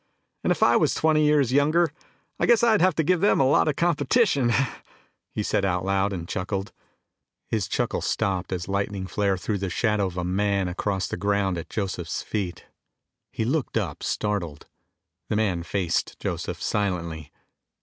[0.43, 1.91] "And if I was twenty years younger
[2.39, 4.51] I guess I'd try to give them a lot of competition!"
[5.31, 6.71] he said aloud and chuckled.
[7.51, 11.55] His chuckle stopped as lightning flare threw the shadow of a man across the ground
[11.59, 12.65] at Joseph's feet.
[13.31, 14.65] He looked up, startled.
[15.29, 17.31] The man faced Joseph silently.